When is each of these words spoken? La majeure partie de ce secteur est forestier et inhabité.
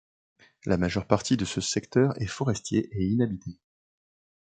La 0.65 0.77
majeure 0.77 1.05
partie 1.05 1.37
de 1.37 1.45
ce 1.45 1.61
secteur 1.61 2.19
est 2.19 2.25
forestier 2.25 2.89
et 2.91 3.03
inhabité. 3.05 3.59